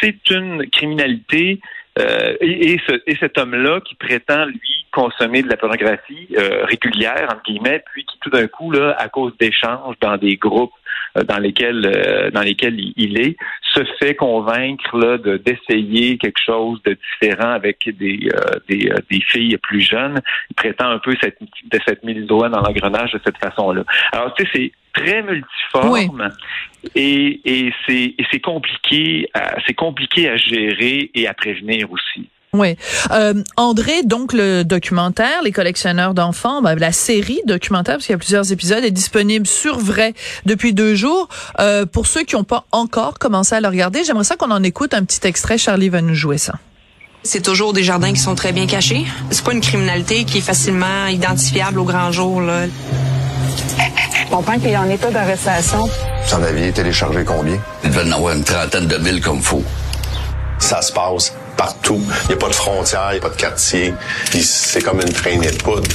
C'est 0.00 0.30
une 0.30 0.68
criminalité 0.70 1.60
euh, 1.98 2.36
et, 2.40 2.72
et, 2.72 2.80
ce, 2.86 2.94
et 3.06 3.16
cet 3.16 3.38
homme-là 3.38 3.80
qui 3.80 3.94
prétend, 3.94 4.46
lui, 4.46 4.86
consommer 4.92 5.42
de 5.42 5.48
la 5.48 5.56
pornographie 5.56 6.28
euh, 6.36 6.64
régulière, 6.64 7.28
entre 7.30 7.42
guillemets, 7.44 7.82
puis 7.92 8.04
qui 8.04 8.18
tout 8.20 8.30
d'un 8.30 8.46
coup, 8.46 8.70
là, 8.70 8.94
à 8.98 9.08
cause 9.08 9.32
d'échanges 9.38 9.96
dans 10.00 10.16
des 10.16 10.36
groupes 10.36 10.72
euh, 11.16 11.22
dans 11.22 11.38
lesquels 11.38 12.30
dans 12.32 12.42
lesquels 12.42 12.78
il, 12.78 12.92
il 12.96 13.20
est, 13.20 13.36
se 13.72 13.84
fait 13.98 14.14
convaincre 14.14 14.96
là, 14.98 15.18
de, 15.18 15.36
d'essayer 15.36 16.18
quelque 16.18 16.40
chose 16.44 16.80
de 16.84 16.96
différent 17.12 17.50
avec 17.50 17.78
des, 17.98 18.28
euh, 18.34 18.58
des, 18.68 18.90
euh, 18.90 18.98
des 19.10 19.20
filles 19.20 19.56
plus 19.62 19.80
jeunes. 19.80 20.20
Il 20.50 20.54
prétend 20.54 20.90
un 20.90 20.98
peu 20.98 21.14
cette, 21.20 21.38
de 21.40 21.78
cette 21.86 22.02
mise 22.04 22.26
doigt 22.26 22.48
dans 22.48 22.60
l'engrenage 22.60 23.12
de 23.12 23.20
cette 23.24 23.38
façon-là. 23.38 23.84
Alors, 24.12 24.34
tu 24.34 24.44
sais, 24.44 24.50
c'est 24.54 24.72
très 24.92 25.22
multiforme 25.22 25.90
Oui. 25.90 26.08
et, 26.94 27.40
et 27.44 27.72
c'est 27.86 28.14
et 28.18 28.26
c'est 28.30 28.40
compliqué 28.40 29.28
à, 29.32 29.56
c'est 29.66 29.74
compliqué 29.74 30.28
à 30.28 30.36
gérer 30.36 31.10
et 31.14 31.26
à 31.26 31.34
prévenir 31.34 31.90
aussi. 31.90 32.28
Oui. 32.54 32.76
Euh, 33.12 33.42
André, 33.56 34.02
donc 34.04 34.34
le 34.34 34.62
documentaire, 34.62 35.40
Les 35.42 35.52
collectionneurs 35.52 36.12
d'enfants, 36.12 36.60
ben, 36.60 36.74
la 36.78 36.92
série 36.92 37.40
documentaire, 37.46 37.94
parce 37.94 38.04
qu'il 38.04 38.12
y 38.12 38.14
a 38.14 38.18
plusieurs 38.18 38.52
épisodes, 38.52 38.84
est 38.84 38.90
disponible 38.90 39.46
sur 39.46 39.78
Vrai 39.78 40.12
depuis 40.44 40.74
deux 40.74 40.94
jours. 40.94 41.30
Euh, 41.60 41.86
pour 41.86 42.06
ceux 42.06 42.24
qui 42.24 42.36
n'ont 42.36 42.44
pas 42.44 42.66
encore 42.70 43.18
commencé 43.18 43.54
à 43.54 43.62
le 43.62 43.68
regarder, 43.68 44.04
j'aimerais 44.04 44.24
ça 44.24 44.36
qu'on 44.36 44.50
en 44.50 44.62
écoute 44.62 44.92
un 44.92 45.02
petit 45.02 45.26
extrait. 45.26 45.56
Charlie 45.56 45.88
va 45.88 46.02
nous 46.02 46.14
jouer 46.14 46.36
ça. 46.36 46.52
C'est 47.22 47.40
toujours 47.40 47.72
des 47.72 47.84
jardins 47.84 48.12
qui 48.12 48.20
sont 48.20 48.34
très 48.34 48.52
bien 48.52 48.66
cachés. 48.66 49.06
C'est 49.30 49.44
pas 49.44 49.52
une 49.52 49.62
criminalité 49.62 50.24
qui 50.24 50.38
est 50.38 50.42
facilement 50.42 51.06
identifiable 51.06 51.78
au 51.78 51.84
grand 51.84 52.12
jour. 52.12 52.42
Là. 52.42 52.66
Je 52.66 54.30
comprends 54.30 54.58
qu'il 54.58 54.68
est 54.68 54.76
en 54.76 54.90
état 54.90 55.10
d'arrestation. 55.10 55.88
Vous 56.26 56.34
en 56.34 56.42
aviez 56.42 56.70
téléchargé 56.70 57.24
combien? 57.24 57.58
Il 57.82 57.88
devait 57.90 58.10
en 58.10 58.12
avoir 58.12 58.36
une 58.36 58.44
trentaine 58.44 58.88
de 58.88 58.98
mille 58.98 59.22
comme 59.22 59.40
faut. 59.40 59.64
Ça 60.58 60.82
se 60.82 60.92
passe 60.92 61.32
partout. 61.56 62.00
Il 62.24 62.28
n'y 62.28 62.34
a 62.34 62.36
pas 62.36 62.48
de 62.48 62.54
frontières, 62.54 63.08
il 63.10 63.14
n'y 63.14 63.18
a 63.18 63.22
pas 63.22 63.34
de 63.34 63.40
quartier. 63.40 63.94
Puis 64.30 64.42
c'est 64.42 64.82
comme 64.82 65.00
une 65.00 65.12
traînée 65.12 65.50
de 65.50 65.62
poudre. 65.62 65.88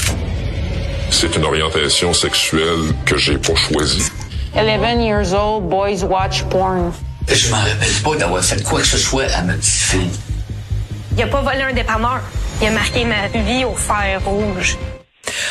C'est 1.12 1.36
une 1.36 1.46
orientation 1.46 2.14
sexuelle 2.14 2.94
que 3.06 3.18
j'ai 3.18 3.38
pas 3.38 3.56
choisie. 3.56 4.12
11 4.56 5.02
years 5.02 5.34
old, 5.34 5.70
boys 5.70 6.04
watch 6.04 6.44
porn. 6.44 6.92
Je 7.28 7.50
m'en 7.50 7.58
rappelle 7.58 7.94
pas 8.04 8.16
d'avoir 8.16 8.44
fait 8.44 8.64
quoi 8.64 8.80
que 8.80 8.88
ce 8.88 8.98
soit 8.98 9.32
à 9.34 9.42
ma 9.44 9.54
petite 9.54 9.74
fille. 9.74 10.12
Il 11.16 11.24
a 11.24 11.28
pas 11.28 11.42
volé 11.42 11.62
un 11.62 11.74
dépanneur. 11.74 12.22
Il 12.62 12.68
a 12.68 12.72
marqué 12.72 13.06
ma 13.06 13.28
vie 13.28 13.66
au 13.66 13.76
fer 13.76 14.22
rouge. 14.26 14.78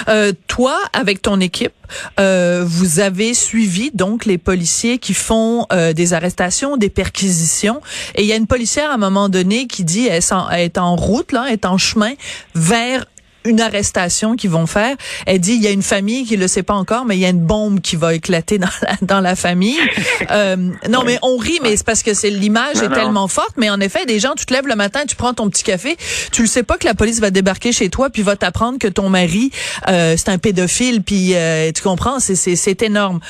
Euh, 0.09 0.33
toi, 0.47 0.79
avec 0.93 1.23
ton 1.23 1.41
équipe, 1.41 1.73
euh, 2.19 2.65
vous 2.67 3.01
avez 3.01 3.35
suivi 3.35 3.91
donc 3.93 4.25
les 4.25 4.39
policiers 4.39 4.99
qui 4.99 5.15
font 5.15 5.67
euh, 5.73 5.93
des 5.93 6.13
arrestations, 6.13 6.77
des 6.77 6.91
perquisitions. 6.91 7.81
Et 8.15 8.23
il 8.23 8.29
y 8.29 8.33
a 8.33 8.37
une 8.37 8.47
policière 8.47 8.91
à 8.91 8.95
un 8.95 8.99
moment 8.99 9.29
donné 9.29 9.67
qui 9.67 9.85
dit 9.85 10.07
elle, 10.07 10.23
est 10.59 10.79
en 10.79 10.97
route, 10.97 11.33
là, 11.33 11.45
elle 11.47 11.55
est 11.55 11.67
en 11.67 11.79
chemin 11.79 12.13
vers 12.55 13.05
une 13.47 13.61
arrestation 13.61 14.37
qu'ils 14.37 14.51
vont 14.51 14.67
faire. 14.67 14.97
Elle 15.27 15.41
dit 15.41 15.55
il 15.55 15.63
y 15.63 15.67
a 15.67 15.71
une 15.71 15.83
famille 15.83 16.25
qui 16.25 16.37
le 16.37 16.49
sait 16.49 16.63
pas 16.63 16.75
encore, 16.75 17.05
mais 17.05 17.17
il 17.17 17.21
y 17.21 17.25
a 17.25 17.31
une 17.31 17.45
bombe 17.45 17.81
qui 17.81 17.97
va 17.97 18.15
éclater 18.15 18.59
dans 18.59 18.69
la, 18.83 18.97
dans 19.03 19.21
la 19.21 19.37
famille. 19.37 19.79
Euh, 20.31 20.57
non, 20.89 21.03
mais 21.05 21.19
on 21.23 21.37
rit, 21.37 21.59
mais 21.63 21.77
c'est 21.77 21.87
parce 21.87 22.03
que 22.03 22.13
c'est 22.13 22.31
l'image 22.31 22.79
est 22.79 22.89
tellement 22.89 23.29
forte. 23.29 23.53
Mais 23.59 23.71
en 23.71 23.81
effet, 23.81 24.07
des 24.07 24.19
gens, 24.19 24.35
tu 24.37 24.45
te 24.45 24.53
lèves 24.53 24.67
le 24.67 24.75
matin, 24.75 25.05
tu 25.07 25.15
prends 25.15 25.35
ton 25.35 25.49
petit 25.49 25.63
café, 25.63 25.97
tu 26.33 26.43
le 26.43 26.49
sais 26.49 26.63
pas 26.63 26.79
que 26.79 26.87
la 26.87 26.95
police 26.95 27.21
va 27.21 27.31
débarquer 27.31 27.71
chez 27.71 27.91
toi, 27.91 28.11
puis 28.11 28.23
va 28.23 28.35
t'apprendre 28.35 28.79
que 28.79 28.89
ton 28.89 29.09
mari 29.09 29.51
euh, 29.89 30.15
c'est 30.17 30.31
un 30.31 30.39
pédophile, 30.39 31.03
puis 31.03 31.35
euh, 31.35 31.71
tu 31.73 31.83
comprends, 31.83 32.19
c'est 32.19 32.35
c'est 32.35 32.57
c'est 32.57 32.83
énorme. 32.83 33.21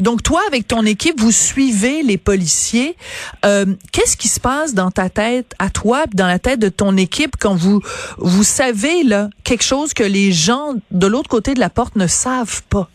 Donc 0.00 0.22
toi, 0.22 0.40
avec 0.46 0.66
ton 0.66 0.84
équipe, 0.84 1.20
vous 1.20 1.32
suivez 1.32 2.02
les 2.02 2.18
policiers. 2.18 2.96
Euh, 3.44 3.66
Qu'est-ce 3.92 4.16
qui 4.16 4.28
se 4.28 4.40
passe 4.40 4.74
dans 4.74 4.90
ta 4.90 5.08
tête 5.08 5.54
à 5.58 5.70
toi, 5.70 6.04
dans 6.14 6.26
la 6.26 6.38
tête 6.38 6.60
de 6.60 6.68
ton 6.68 6.96
équipe 6.96 7.36
quand 7.38 7.54
vous 7.54 7.80
vous 8.18 8.44
savez 8.44 9.02
là 9.02 9.28
quelque 9.44 9.64
chose 9.66 9.94
que 9.94 10.04
les 10.04 10.32
gens 10.32 10.74
de 10.90 11.06
l'autre 11.06 11.28
côté 11.28 11.54
de 11.54 11.60
la 11.60 11.70
porte 11.70 11.96
ne 11.96 12.06
savent 12.06 12.62
pas. 12.68 12.88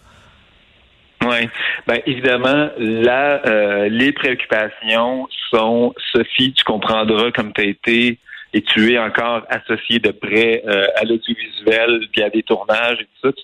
Oui, 1.24 1.48
ben 1.86 2.00
évidemment, 2.08 2.70
là, 2.78 3.42
euh, 3.46 3.90
les 3.90 4.12
préoccupations 4.12 5.28
sont, 5.52 5.94
Sophie, 6.12 6.54
tu 6.54 6.64
comprendras 6.64 7.32
comme 7.32 7.54
tu 7.54 7.62
as 7.62 7.66
été 7.66 8.18
et 8.54 8.62
tu 8.62 8.94
es 8.94 8.98
encore 8.98 9.46
associé 9.50 10.00
de 10.00 10.12
près 10.12 10.64
euh, 10.66 10.88
à 10.96 11.04
l'audiovisuel, 11.04 12.08
puis 12.12 12.24
à 12.24 12.30
des 12.30 12.44
tournages 12.44 12.98
et 13.02 13.06
tout 13.06 13.30
ça, 13.30 13.32
tu 13.32 13.44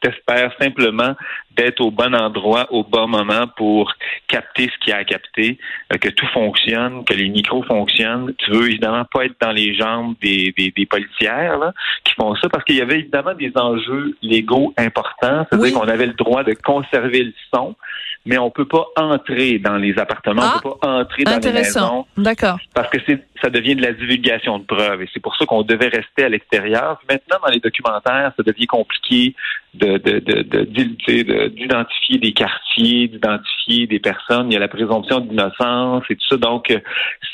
t'espères 0.00 0.52
simplement 0.60 1.14
d'être 1.56 1.80
au 1.80 1.90
bon 1.90 2.14
endroit 2.14 2.66
au 2.70 2.84
bon 2.84 3.08
moment 3.08 3.46
pour 3.56 3.92
capter 4.28 4.70
ce 4.72 4.78
qu'il 4.78 4.90
y 4.90 4.92
a 4.92 4.98
à 4.98 5.04
capter, 5.04 5.58
euh, 5.92 5.98
que 5.98 6.08
tout 6.08 6.26
fonctionne, 6.28 7.04
que 7.04 7.14
les 7.14 7.28
micros 7.28 7.62
fonctionnent. 7.64 8.32
Tu 8.38 8.50
veux 8.52 8.68
évidemment 8.68 9.04
pas 9.12 9.24
être 9.24 9.34
dans 9.40 9.50
les 9.50 9.74
jambes 9.74 10.14
des, 10.22 10.54
des, 10.56 10.70
des 10.70 10.86
policières 10.86 11.58
là, 11.58 11.72
qui 12.04 12.14
font 12.14 12.34
ça 12.36 12.48
parce 12.48 12.64
qu'il 12.64 12.76
y 12.76 12.80
avait 12.80 13.00
évidemment 13.00 13.34
des 13.34 13.52
enjeux 13.56 14.16
légaux 14.22 14.72
importants. 14.76 15.46
C'est-à-dire 15.50 15.74
qu'on 15.74 15.88
avait 15.88 16.06
le 16.06 16.14
droit 16.14 16.44
de 16.44 16.54
conserver 16.54 17.24
le 17.24 17.32
son, 17.52 17.74
mais 18.28 18.36
on 18.36 18.50
peut 18.50 18.68
pas 18.68 18.86
entrer 18.96 19.58
dans 19.58 19.78
les 19.78 19.98
appartements, 19.98 20.42
on 20.56 20.60
peut 20.60 20.78
pas 20.78 21.00
entrer 21.00 21.24
dans 21.24 21.38
les 21.38 21.52
maisons. 21.52 22.04
D'accord. 22.18 22.58
Parce 22.74 22.90
que 22.90 22.98
c'est 23.06 23.24
ça 23.42 23.48
devient 23.50 23.74
de 23.74 23.82
la 23.82 23.92
divulgation 23.92 24.58
de 24.58 24.64
preuves 24.64 25.02
et 25.02 25.08
c'est 25.14 25.20
pour 25.20 25.34
ça 25.36 25.46
qu'on 25.46 25.62
devait 25.62 25.88
rester 25.88 26.24
à 26.24 26.28
l'extérieur. 26.28 27.00
Maintenant, 27.08 27.38
dans 27.42 27.50
les 27.50 27.60
documentaires, 27.60 28.32
ça 28.36 28.42
devient 28.42 28.66
compliqué 28.66 29.34
de, 29.74 29.96
de, 29.96 30.18
de, 30.18 30.42
de, 30.42 31.48
d'identifier 31.48 32.18
des 32.18 32.32
quartiers, 32.32 33.08
d'identifier 33.08 33.86
des 33.86 34.00
personnes. 34.00 34.50
Il 34.50 34.54
y 34.54 34.56
a 34.56 34.60
la 34.60 34.68
présomption 34.68 35.20
d'innocence 35.20 36.04
et 36.10 36.16
tout 36.16 36.28
ça. 36.28 36.36
Donc, 36.36 36.76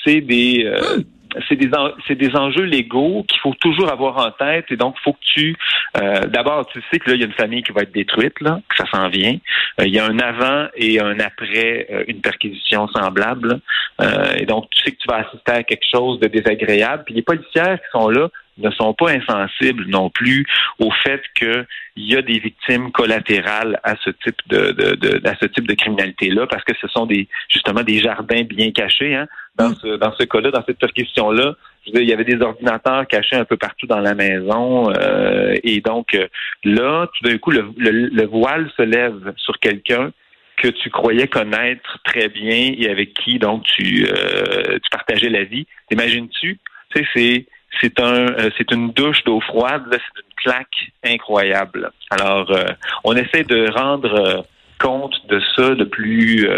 c'est 0.04 0.20
des 0.20 0.64
euh, 0.66 1.02
c'est 1.48 1.56
des 1.56 1.70
c'est 2.06 2.14
des 2.14 2.34
enjeux 2.36 2.64
légaux 2.64 3.24
qu'il 3.28 3.40
faut 3.40 3.54
toujours 3.54 3.90
avoir 3.90 4.18
en 4.18 4.30
tête 4.30 4.66
et 4.70 4.76
donc 4.76 4.96
faut 5.02 5.12
que 5.12 5.24
tu 5.34 5.56
euh, 5.96 6.26
d'abord 6.26 6.66
tu 6.66 6.82
sais 6.90 6.98
que 6.98 7.10
là 7.10 7.16
il 7.16 7.20
y 7.20 7.24
a 7.24 7.26
une 7.26 7.32
famille 7.32 7.62
qui 7.62 7.72
va 7.72 7.82
être 7.82 7.92
détruite 7.92 8.40
là 8.40 8.60
que 8.68 8.76
ça 8.76 8.84
s'en 8.90 9.08
vient. 9.08 9.36
Euh, 9.80 9.86
il 9.86 9.94
y 9.94 9.98
a 9.98 10.04
un 10.04 10.18
avant 10.18 10.68
et 10.76 11.00
un 11.00 11.18
après 11.20 12.04
une 12.08 12.20
perquisition 12.20 12.88
semblable. 12.88 13.60
Et 14.36 14.46
donc 14.46 14.68
tu 14.70 14.82
sais 14.82 14.90
que 14.90 14.98
tu 14.98 15.08
vas 15.08 15.26
assister 15.26 15.52
à 15.52 15.62
quelque 15.62 15.84
chose 15.90 16.18
de 16.20 16.28
désagréable. 16.28 17.04
Puis 17.06 17.14
les 17.14 17.22
policiers 17.22 17.62
qui 17.62 17.90
sont 17.92 18.08
là 18.08 18.28
ne 18.58 18.70
sont 18.70 18.94
pas 18.94 19.10
insensibles 19.10 19.86
non 19.86 20.10
plus 20.10 20.46
au 20.78 20.90
fait 20.90 21.22
qu'il 21.36 21.66
y 21.96 22.16
a 22.16 22.22
des 22.22 22.38
victimes 22.38 22.92
collatérales 22.92 23.80
à 23.82 23.94
ce 24.04 24.10
type 24.10 24.40
de, 24.46 24.72
de, 24.72 24.94
de 24.94 25.28
à 25.28 25.34
ce 25.40 25.46
type 25.46 25.66
de 25.66 25.74
criminalité 25.74 26.30
là 26.30 26.46
parce 26.46 26.64
que 26.64 26.72
ce 26.80 26.86
sont 26.88 27.06
des 27.06 27.28
justement 27.48 27.82
des 27.82 28.00
jardins 28.00 28.42
bien 28.42 28.70
cachés 28.70 29.14
hein. 29.14 29.26
Dans 29.56 29.70
mm. 29.70 29.76
ce 29.82 29.96
dans 29.96 30.12
ce 30.12 30.24
cas-là 30.24 30.50
dans 30.50 30.64
cette 30.64 30.92
question 30.92 31.30
là 31.30 31.54
il 31.86 32.08
y 32.08 32.12
avait 32.12 32.24
des 32.24 32.40
ordinateurs 32.40 33.06
cachés 33.06 33.36
un 33.36 33.44
peu 33.44 33.56
partout 33.56 33.86
dans 33.86 34.00
la 34.00 34.14
maison 34.14 34.90
euh, 34.90 35.54
et 35.62 35.80
donc 35.80 36.14
euh, 36.14 36.26
là 36.64 37.08
tout 37.12 37.28
d'un 37.28 37.38
coup 37.38 37.50
le, 37.50 37.72
le, 37.76 38.26
voile 38.26 38.70
se 38.76 38.82
lève 38.82 39.34
sur 39.36 39.58
quelqu'un 39.58 40.12
que 40.56 40.68
tu 40.68 40.88
croyais 40.88 41.28
connaître 41.28 41.98
très 42.04 42.28
bien 42.28 42.72
et 42.78 42.88
avec 42.88 43.14
qui 43.14 43.38
donc 43.38 43.64
tu 43.64 44.06
euh, 44.06 44.78
tu 44.82 44.90
partageais 44.90 45.28
la 45.28 45.44
vie 45.44 45.66
t'imagines-tu? 45.88 46.58
Tu 46.94 46.98
sais 46.98 47.06
c'est 47.14 47.46
c'est 47.80 48.00
un, 48.00 48.28
euh, 48.28 48.50
c'est 48.56 48.70
une 48.70 48.90
douche 48.90 49.22
d'eau 49.24 49.40
froide, 49.40 49.84
c'est 49.90 50.22
une 50.22 50.34
claque 50.36 50.90
incroyable. 51.04 51.90
Alors, 52.10 52.50
euh, 52.50 52.64
on 53.04 53.16
essaie 53.16 53.44
de 53.44 53.70
rendre 53.70 54.14
euh, 54.14 54.42
compte 54.78 55.14
de 55.28 55.40
ça 55.56 55.74
de 55.74 55.84
plus, 55.84 56.48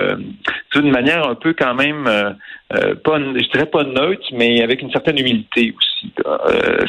d'une 0.75 0.91
manière 0.91 1.29
un 1.29 1.35
peu 1.35 1.53
quand 1.53 1.75
même, 1.75 2.05
pas, 2.05 3.19
je 3.19 3.51
dirais 3.53 3.67
pas 3.67 3.85
neutre, 3.85 4.27
mais 4.33 4.63
avec 4.63 4.83
une 4.83 4.91
certaine 4.91 5.19
humilité 5.19 5.75
aussi. 5.77 6.13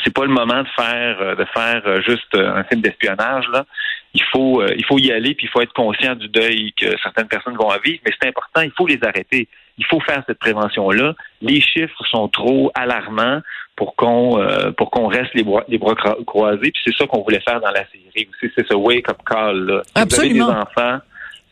c'est 0.03 0.13
pas 0.13 0.25
le 0.25 0.31
moment 0.31 0.63
de 0.63 0.67
faire, 0.75 1.36
de 1.36 1.46
faire 1.53 2.01
juste 2.01 2.36
un 2.36 2.63
film 2.63 2.81
d'espionnage 2.81 3.46
là. 3.51 3.65
Il 4.13 4.24
faut, 4.31 4.63
il 4.65 4.86
faut 4.86 4.98
y 4.98 5.12
aller, 5.12 5.36
puis 5.36 5.46
il 5.48 5.50
faut 5.50 5.62
être 5.62 5.74
conscient 5.74 6.15
du 6.15 6.27
deuil 6.29 6.74
que 6.74 6.88
certaines 7.03 7.27
personnes 7.27 7.55
vont 7.55 7.69
vivre, 7.84 8.00
mais 8.05 8.12
c'est 8.19 8.29
important, 8.29 8.62
il 8.62 8.72
faut 8.75 8.88
les 8.88 9.00
arrêter. 9.03 9.48
Il 9.77 9.86
faut 9.86 10.00
faire 10.00 10.24
cette 10.25 10.39
prévention-là. 10.39 11.13
Les 11.41 11.62
chiffres 11.62 12.03
sont 12.10 12.27
trop 12.29 12.72
alarmants 12.74 13.41
pour 13.75 13.96
qu'on 13.96 14.41
euh, 14.41 14.72
pour 14.72 14.89
qu'on 14.89 15.07
reste 15.07 15.34
les 15.36 15.43
bras, 15.43 15.63
les 15.67 15.77
bras 15.77 15.96
croisés. 16.25 16.72
Puis 16.72 16.81
c'est 16.84 16.96
ça 16.96 17.05
qu'on 17.05 17.22
voulait 17.22 17.41
faire 17.41 17.62
dans 17.62 17.72
la 17.72 17.86
série 17.86 18.27
aussi. 18.29 18.51
C'est 18.55 18.67
ce 18.67 18.74
wake-up 18.74 19.17
call 19.25 19.65
là. 19.65 19.81
Absolument. 19.96 20.48
des 20.48 20.53
enfants 20.53 21.00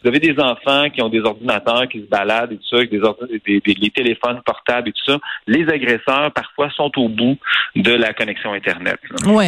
vous 0.05 0.09
avez 0.09 0.19
des 0.19 0.39
enfants 0.39 0.87
qui 0.91 1.01
ont 1.01 1.09
des 1.09 1.21
ordinateurs 1.21 1.87
qui 1.91 1.99
se 2.01 2.05
baladent 2.05 2.51
et 2.51 2.57
tout 2.57 2.67
ça, 2.69 2.77
avec 2.77 2.91
des, 2.91 3.89
téléphones 3.89 4.39
portables 4.45 4.89
et 4.89 4.91
tout 4.91 5.11
ça. 5.11 5.17
Les 5.47 5.67
agresseurs, 5.67 6.31
parfois, 6.31 6.69
sont 6.77 6.91
au 6.97 7.09
bout 7.09 7.37
de 7.75 7.91
la 7.91 8.13
connexion 8.13 8.53
Internet. 8.53 8.99
Oui. 9.25 9.45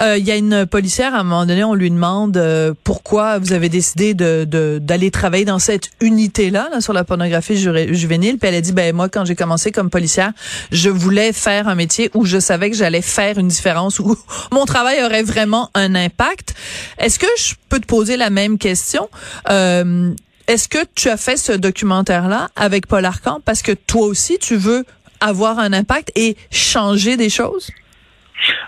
Euh, 0.00 0.16
il 0.16 0.24
y 0.24 0.30
a 0.30 0.36
une 0.36 0.64
policière, 0.66 1.12
à 1.12 1.18
un 1.18 1.22
moment 1.24 1.44
donné, 1.44 1.64
on 1.64 1.74
lui 1.74 1.90
demande 1.90 2.36
euh, 2.36 2.72
pourquoi 2.84 3.40
vous 3.40 3.52
avez 3.52 3.68
décidé 3.68 4.14
de 4.14 4.44
d'aller 4.78 5.10
travailler 5.10 5.44
dans 5.44 5.58
cette 5.58 5.90
unité-là, 6.00 6.68
là, 6.70 6.80
sur 6.80 6.92
la 6.92 7.02
pornographie 7.02 7.56
juvénile. 7.56 8.38
Puis 8.38 8.48
elle 8.48 8.54
a 8.54 8.60
dit, 8.60 8.72
ben 8.72 8.94
moi, 8.94 9.08
quand 9.08 9.24
j'ai 9.24 9.34
commencé 9.34 9.72
comme 9.72 9.90
policière, 9.90 10.30
je 10.70 10.88
voulais 10.88 11.32
faire 11.32 11.66
un 11.66 11.74
métier 11.74 12.10
où 12.14 12.24
je 12.24 12.38
savais 12.38 12.70
que 12.70 12.76
j'allais 12.76 13.02
faire 13.02 13.38
une 13.38 13.48
différence, 13.48 13.98
où 13.98 14.16
mon 14.52 14.66
travail 14.66 15.02
aurait 15.02 15.24
vraiment 15.24 15.68
un 15.74 15.96
impact. 15.96 16.54
Est-ce 16.98 17.18
que 17.18 17.26
je 17.38 17.54
peux 17.68 17.80
te 17.80 17.86
poser 17.86 18.16
la 18.16 18.30
même 18.30 18.56
question? 18.58 19.08
Euh, 19.50 19.84
euh, 19.96 20.14
est-ce 20.48 20.68
que 20.68 20.78
tu 20.94 21.08
as 21.08 21.16
fait 21.16 21.36
ce 21.36 21.52
documentaire-là 21.52 22.48
avec 22.54 22.86
Paul 22.86 23.04
Arcan 23.04 23.40
parce 23.44 23.62
que 23.62 23.72
toi 23.72 24.06
aussi, 24.06 24.38
tu 24.38 24.56
veux 24.56 24.84
avoir 25.20 25.58
un 25.58 25.72
impact 25.72 26.12
et 26.14 26.36
changer 26.50 27.16
des 27.16 27.30
choses? 27.30 27.70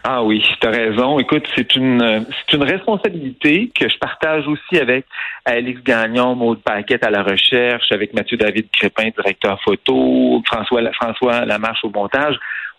Ah 0.03 0.23
oui, 0.23 0.43
tu 0.61 0.67
as 0.67 0.71
raison. 0.71 1.19
Écoute, 1.19 1.45
c'est 1.55 1.77
une 1.77 2.27
c'est 2.31 2.57
une 2.57 2.63
responsabilité 2.63 3.71
que 3.79 3.89
je 3.89 3.99
partage 3.99 4.47
aussi 4.49 4.81
avec 4.81 5.05
Alex 5.45 5.83
Gagnon, 5.83 6.35
Maud 6.35 6.61
Paquette 6.63 7.05
à 7.05 7.11
la 7.11 7.23
recherche, 7.23 7.93
avec 7.93 8.15
Mathieu 8.15 8.39
David 8.39 8.71
Crépin, 8.73 9.11
directeur 9.11 9.61
photo, 9.63 10.43
François 10.47 10.81
François 10.93 11.45
Lamarche 11.45 11.85
au 11.85 11.91
montage. 11.91 12.37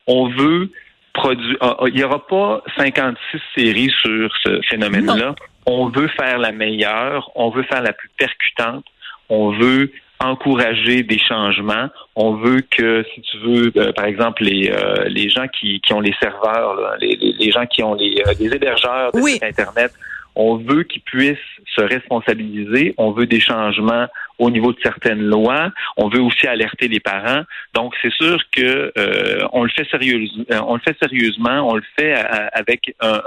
On 0.08 0.30
veut 0.30 0.72
produire 1.14 1.58
ah, 1.62 1.78
ah, 1.80 1.84
il 1.88 1.94
n'y 1.94 2.04
aura 2.04 2.26
pas 2.26 2.64
56 2.78 3.40
séries 3.56 3.94
sur 4.02 4.30
ce 4.44 4.60
phénomène-là 4.70 5.36
on 5.66 5.90
veut 5.90 6.08
faire 6.10 6.38
la 6.38 6.52
meilleure, 6.52 7.32
on 7.36 7.50
veut 7.50 7.64
faire 7.64 7.82
la 7.82 7.94
plus 7.94 8.10
percutante, 8.18 8.86
on 9.30 9.52
veut 9.52 9.92
encourager 10.20 11.04
des 11.04 11.18
changements. 11.18 11.88
On 12.16 12.34
veut 12.34 12.62
que, 12.62 13.06
si 13.14 13.22
tu 13.22 13.38
veux, 13.38 13.72
euh, 13.78 13.92
par 13.94 14.06
exemple, 14.06 14.44
les, 14.44 14.70
euh, 14.70 15.06
les 15.08 15.30
gens 15.30 15.48
qui, 15.48 15.80
qui 15.82 15.94
ont 15.94 16.02
les 16.02 16.14
serveurs, 16.22 16.98
les, 17.00 17.16
les, 17.16 17.52
gens 17.52 17.66
qui 17.66 17.84
ont 17.84 17.94
les, 17.94 18.22
euh, 18.28 18.34
les 18.40 18.54
hébergeurs 18.54 19.12
de 19.14 19.46
Internet, 19.46 19.94
on 20.42 20.56
veut 20.56 20.84
qu'ils 20.84 21.02
puissent 21.02 21.38
se 21.76 21.82
responsabiliser. 21.82 22.94
On 22.98 23.12
veut 23.12 23.26
des 23.26 23.42
changements 23.42 24.08
au 24.38 24.50
niveau 24.50 24.72
de 24.72 24.80
certaines 24.82 25.22
lois. 25.22 25.70
On 25.98 26.08
veut 26.08 26.22
aussi 26.22 26.48
alerter 26.48 26.88
les 26.88 27.02
parents. 27.02 27.44
Donc, 27.74 27.94
c'est 28.02 28.14
sûr 28.14 28.40
que 28.56 28.94
euh, 28.98 29.48
le 29.54 29.70
fait 29.70 29.86
sérieusement. 29.92 30.46
On 30.66 30.76
le 30.76 30.80
fait 30.80 30.96
sérieusement. 30.98 31.70
On 31.70 31.76
le 31.76 31.84
fait 32.00 32.14
avec 32.54 32.96
un, 33.02 33.22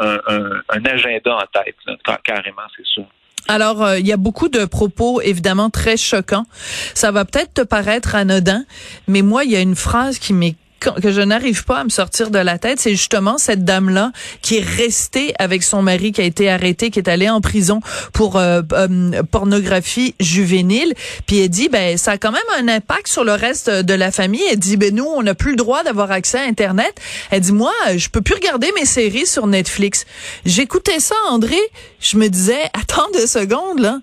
un, 0.71 0.85
agenda 0.87 1.37
en 1.37 1.61
tête, 1.63 1.77
carrément, 2.25 2.63
c'est 2.75 2.87
sûr. 2.87 3.05
Alors, 3.49 3.83
euh, 3.83 3.99
il 3.99 4.07
y 4.07 4.13
a 4.13 4.17
beaucoup 4.17 4.49
de 4.49 4.65
propos 4.65 5.21
évidemment 5.21 5.69
très 5.69 5.99
choquants. 5.99 6.47
Ça 6.95 7.11
va 7.11 7.27
peut-être 7.27 7.53
te 7.53 7.63
paraître 7.63 8.15
anodin, 8.15 8.65
mais 9.07 9.21
moi, 9.21 9.45
il 9.45 9.51
y 9.51 9.57
a 9.57 9.61
une 9.61 9.75
phrase 9.75 10.19
qui 10.19 10.33
m'est 10.33 10.57
que 11.01 11.11
je 11.11 11.21
n'arrive 11.21 11.65
pas 11.65 11.81
à 11.81 11.85
me 11.85 11.89
sortir 11.89 12.31
de 12.31 12.39
la 12.39 12.59
tête, 12.59 12.81
c'est 12.81 12.93
justement 12.93 13.39
cette 13.39 13.65
dame-là 13.65 14.13
qui 14.41 14.59
est 14.59 14.65
restée 14.65 15.35
avec 15.39 15.63
son 15.63 15.83
mari 15.83 16.13
qui 16.13 16.21
a 16.21 16.25
été 16.25 16.51
arrêté, 16.51 16.91
qui 16.91 16.99
est 16.99 17.09
allé 17.09 17.29
en 17.29 17.41
prison 17.41 17.81
pour 18.13 18.37
euh, 18.37 18.63
euh, 18.73 19.23
pornographie 19.31 20.15
juvénile. 20.21 20.95
Puis 21.27 21.41
elle 21.41 21.49
dit, 21.49 21.69
ben 21.69 21.97
ça 21.97 22.13
a 22.13 22.19
quand 22.19 22.33
même 22.33 22.43
un 22.59 22.69
impact 22.69 23.09
sur 23.09 23.25
le 23.25 23.33
reste 23.33 23.71
de 23.71 23.95
la 23.95 24.11
famille. 24.11 24.43
Elle 24.51 24.59
dit, 24.59 24.77
ben 24.77 24.95
nous, 24.95 25.05
on 25.05 25.23
n'a 25.23 25.35
plus 25.35 25.53
le 25.53 25.57
droit 25.57 25.83
d'avoir 25.83 26.11
accès 26.11 26.39
à 26.39 26.43
Internet. 26.43 26.95
Elle 27.31 27.41
dit, 27.41 27.53
moi, 27.53 27.73
je 27.97 28.09
peux 28.09 28.21
plus 28.21 28.35
regarder 28.35 28.71
mes 28.79 28.87
séries 28.87 29.27
sur 29.27 29.47
Netflix. 29.47 30.05
J'écoutais 30.45 31.01
ça, 31.01 31.15
André. 31.29 31.59
Je 32.01 32.17
me 32.17 32.29
disais, 32.29 32.63
attends 32.73 33.09
deux 33.15 33.27
secondes 33.27 33.81
là. 33.81 33.99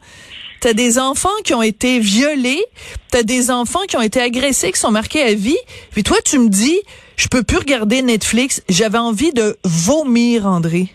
T'as 0.61 0.73
des 0.73 0.99
enfants 0.99 1.29
qui 1.43 1.53
ont 1.53 1.61
été 1.61 1.99
violés, 1.99 2.63
t'as 3.11 3.23
des 3.23 3.49
enfants 3.51 3.85
qui 3.87 3.95
ont 3.97 4.01
été 4.01 4.21
agressés, 4.21 4.71
qui 4.71 4.79
sont 4.79 4.91
marqués 4.91 5.21
à 5.21 5.33
vie. 5.33 5.57
Puis 5.91 6.03
toi, 6.03 6.17
tu 6.23 6.37
me 6.39 6.49
dis, 6.49 6.79
je 7.17 7.27
peux 7.27 7.43
plus 7.43 7.57
regarder 7.57 8.01
Netflix. 8.01 8.63
J'avais 8.69 8.97
envie 8.97 9.31
de 9.31 9.57
vomir, 9.63 10.45
André. 10.45 10.87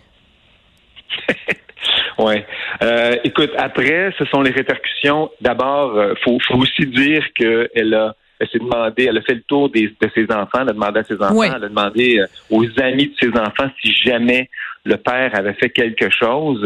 ouais. 2.18 2.46
Euh, 2.82 3.16
écoute, 3.24 3.50
après, 3.56 4.12
ce 4.18 4.24
sont 4.26 4.42
les 4.42 4.50
répercussions. 4.50 5.30
D'abord, 5.40 5.96
euh, 5.96 6.14
faut, 6.22 6.38
faut 6.46 6.58
aussi 6.58 6.86
dire 6.86 7.24
qu'elle 7.34 7.94
a 7.94 8.14
elle 8.40 8.48
s'est 8.48 8.58
demandé, 8.58 9.04
elle 9.04 9.16
a 9.16 9.22
fait 9.22 9.34
le 9.34 9.42
tour 9.42 9.70
des, 9.70 9.88
de 9.88 10.10
ses 10.14 10.24
enfants, 10.24 10.60
elle 10.62 10.70
a 10.70 10.72
demandé 10.72 11.00
à 11.00 11.04
ses 11.04 11.14
enfants, 11.14 11.42
elle 11.42 11.64
a 11.64 11.68
demandé 11.68 12.18
euh, 12.18 12.26
aux 12.50 12.64
amis 12.80 13.08
de 13.08 13.14
ses 13.20 13.30
enfants 13.38 13.70
si 13.80 13.92
jamais 13.94 14.50
le 14.84 14.96
père 14.96 15.30
avait 15.34 15.54
fait 15.54 15.70
quelque 15.70 16.10
chose. 16.10 16.62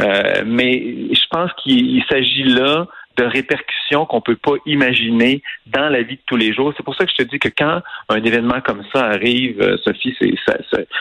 Euh, 0.00 0.42
mais 0.44 0.80
je 1.12 1.26
pense 1.30 1.50
qu'il 1.62 2.02
s'agit 2.10 2.44
là 2.44 2.86
de 3.16 3.24
répercussions 3.24 4.06
qu'on 4.06 4.20
peut 4.20 4.36
pas 4.36 4.54
imaginer 4.66 5.42
dans 5.66 5.88
la 5.88 6.02
vie 6.02 6.16
de 6.16 6.22
tous 6.26 6.36
les 6.36 6.52
jours. 6.52 6.72
C'est 6.76 6.82
pour 6.82 6.94
ça 6.94 7.04
que 7.04 7.12
je 7.12 7.22
te 7.24 7.28
dis 7.28 7.38
que 7.38 7.48
quand 7.48 7.82
un 8.08 8.22
événement 8.22 8.60
comme 8.60 8.82
ça 8.92 9.06
arrive, 9.06 9.60
euh, 9.60 9.76
Sophie, 9.84 10.14
c'est 10.18 10.34
ça, 10.46 10.56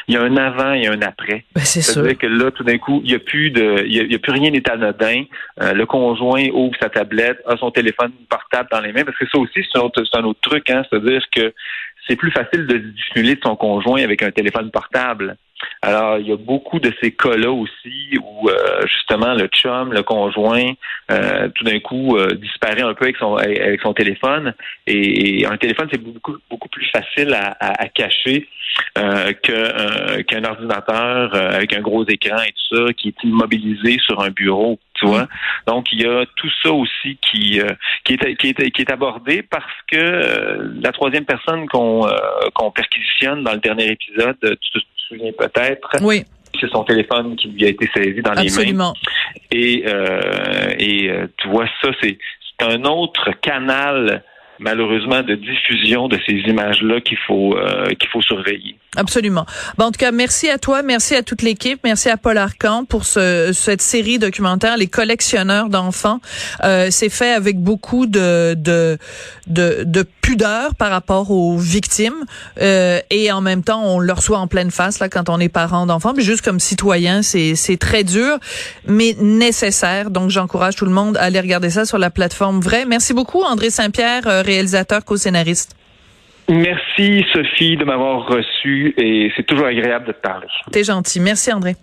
il 0.07 0.15
y 0.15 0.17
a 0.17 0.21
un 0.21 0.35
avant 0.37 0.73
et 0.73 0.87
un 0.87 1.01
après. 1.01 1.45
Ben, 1.55 1.61
c'est 1.63 1.81
sûr. 1.81 2.17
que 2.17 2.27
là, 2.27 2.51
tout 2.51 2.63
d'un 2.63 2.77
coup, 2.77 3.01
il 3.03 3.11
y 3.11 3.15
a 3.15 3.19
plus 3.19 3.51
de, 3.51 3.83
il 3.85 4.11
y 4.11 4.15
a, 4.15 4.19
plus 4.19 4.31
rien 4.31 4.51
n'est 4.51 4.69
anodin. 4.69 5.23
Euh, 5.61 5.73
le 5.73 5.85
conjoint 5.85 6.47
ouvre 6.53 6.75
sa 6.81 6.89
tablette, 6.89 7.39
a 7.47 7.57
son 7.57 7.71
téléphone 7.71 8.11
portable 8.29 8.69
dans 8.71 8.81
les 8.81 8.91
mains, 8.91 9.05
parce 9.05 9.17
que 9.17 9.25
ça 9.27 9.37
aussi, 9.37 9.65
c'est 9.71 9.79
un, 9.79 9.89
un, 10.19 10.23
autre 10.25 10.41
truc, 10.41 10.69
hein, 10.69 10.83
c'est-à-dire 10.89 11.23
que 11.33 11.53
c'est 12.07 12.15
plus 12.15 12.31
facile 12.31 12.67
de 12.67 12.77
dissimuler 12.77 13.35
de 13.35 13.41
son 13.43 13.55
conjoint 13.55 14.03
avec 14.03 14.21
un 14.23 14.31
téléphone 14.31 14.69
portable. 14.71 15.37
Alors, 15.81 16.19
il 16.19 16.27
y 16.27 16.31
a 16.31 16.37
beaucoup 16.37 16.79
de 16.79 16.93
ces 17.01 17.11
cas-là 17.11 17.51
aussi 17.51 18.17
où 18.21 18.49
euh, 18.49 18.81
justement 18.85 19.33
le 19.33 19.47
chum, 19.47 19.93
le 19.93 20.03
conjoint, 20.03 20.71
euh, 21.11 21.49
tout 21.55 21.63
d'un 21.63 21.79
coup 21.79 22.17
euh, 22.17 22.35
disparaît 22.35 22.81
un 22.81 22.93
peu 22.93 23.05
avec 23.05 23.17
son 23.17 23.35
avec 23.35 23.81
son 23.81 23.93
téléphone. 23.93 24.53
Et, 24.87 25.45
un 25.45 25.57
téléphone, 25.57 25.87
c'est 25.91 26.01
beaucoup 26.01 26.37
beaucoup 26.49 26.69
plus 26.69 26.85
facile 26.91 27.33
à, 27.33 27.55
à, 27.59 27.87
cacher 27.87 28.47
qu'un 28.95 30.43
ordinateur 30.45 31.35
avec 31.35 31.73
un 31.73 31.81
gros 31.81 32.05
écran 32.07 32.37
et 32.43 32.51
tout 32.51 32.77
ça 32.77 32.93
qui 32.93 33.09
est 33.09 33.23
immobilisé 33.23 33.97
sur 33.99 34.21
un 34.21 34.29
bureau. 34.29 34.79
Tu 34.93 35.07
vois? 35.07 35.27
Donc, 35.67 35.91
il 35.91 36.01
y 36.01 36.05
a 36.05 36.25
tout 36.35 36.49
ça 36.61 36.71
aussi 36.71 37.17
qui, 37.21 37.59
qui, 38.05 38.13
est, 38.13 38.35
qui, 38.35 38.49
est, 38.49 38.71
qui 38.71 38.81
est 38.81 38.91
abordé 38.91 39.41
parce 39.41 39.73
que 39.91 40.71
la 40.81 40.91
troisième 40.91 41.25
personne 41.25 41.67
qu'on 41.67 42.07
qu'on 42.53 42.71
perquisitionne 42.71 43.43
dans 43.43 43.53
le 43.53 43.59
dernier 43.59 43.91
épisode, 43.91 44.37
tu, 44.41 44.79
souviens 45.11 45.31
peut-être. 45.37 45.89
Oui. 46.01 46.23
C'est 46.59 46.69
son 46.69 46.83
téléphone 46.83 47.35
qui 47.37 47.47
lui 47.49 47.65
a 47.65 47.69
été 47.69 47.89
saisi 47.93 48.21
dans 48.21 48.33
les 48.33 48.73
mains. 48.73 48.93
Et, 49.51 49.83
euh, 49.87 50.73
et 50.77 51.09
euh, 51.09 51.27
tu 51.37 51.47
vois, 51.47 51.65
ça, 51.81 51.89
c'est 52.01 52.17
un 52.59 52.83
autre 52.83 53.31
canal 53.41 54.23
malheureusement 54.61 55.23
de 55.23 55.35
diffusion 55.35 56.07
de 56.07 56.17
ces 56.25 56.33
images-là 56.33 57.01
qu'il 57.01 57.17
faut 57.27 57.57
euh, 57.57 57.89
qu'il 57.99 58.09
faut 58.09 58.21
surveiller. 58.21 58.75
Absolument. 58.95 59.45
Bon, 59.77 59.85
en 59.85 59.91
tout 59.91 59.97
cas, 59.97 60.11
merci 60.11 60.49
à 60.49 60.57
toi, 60.57 60.83
merci 60.83 61.15
à 61.15 61.23
toute 61.23 61.41
l'équipe, 61.41 61.79
merci 61.83 62.09
à 62.09 62.17
Paul 62.17 62.37
Arcan 62.37 62.85
pour 62.85 63.05
ce, 63.05 63.51
cette 63.53 63.81
série 63.81 64.19
documentaire, 64.19 64.77
les 64.77 64.87
collectionneurs 64.87 65.69
d'enfants. 65.69 66.19
Euh, 66.63 66.87
c'est 66.91 67.09
fait 67.09 67.33
avec 67.33 67.57
beaucoup 67.57 68.05
de 68.05 68.53
de, 68.53 68.97
de 69.47 69.83
de 69.85 70.03
pudeur 70.21 70.75
par 70.75 70.89
rapport 70.89 71.31
aux 71.31 71.57
victimes 71.57 72.25
euh, 72.61 72.99
et 73.09 73.31
en 73.31 73.41
même 73.41 73.63
temps, 73.63 73.83
on 73.83 73.99
le 73.99 74.13
reçoit 74.13 74.37
en 74.37 74.47
pleine 74.47 74.71
face 74.71 74.99
là 74.99 75.09
quand 75.09 75.29
on 75.29 75.39
est 75.39 75.49
parent 75.49 75.85
d'enfants, 75.85 76.13
mais 76.15 76.23
juste 76.23 76.43
comme 76.43 76.59
citoyen, 76.59 77.21
c'est 77.21 77.55
c'est 77.55 77.77
très 77.77 78.03
dur, 78.03 78.37
mais 78.87 79.15
nécessaire. 79.19 80.09
Donc, 80.09 80.29
j'encourage 80.29 80.75
tout 80.75 80.85
le 80.85 80.91
monde 80.91 81.17
à 81.17 81.23
aller 81.23 81.39
regarder 81.39 81.69
ça 81.69 81.85
sur 81.85 81.97
la 81.97 82.09
plateforme 82.09 82.59
Vrai. 82.59 82.85
Merci 82.85 83.13
beaucoup, 83.13 83.41
André 83.43 83.69
Saint-Pierre 83.69 84.27
euh, 84.27 84.41
réalisateur, 84.41 85.03
co-scénariste. 85.03 85.75
Merci 86.49 87.23
Sophie 87.33 87.77
de 87.77 87.85
m'avoir 87.85 88.27
reçu 88.27 88.93
et 88.97 89.31
c'est 89.35 89.43
toujours 89.43 89.67
agréable 89.67 90.07
de 90.07 90.11
te 90.11 90.21
parler. 90.21 90.47
T'es 90.71 90.83
gentil. 90.83 91.19
Merci 91.19 91.53
André. 91.53 91.75